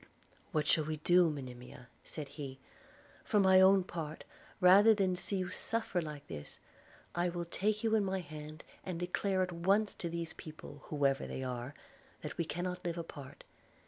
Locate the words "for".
3.23-3.39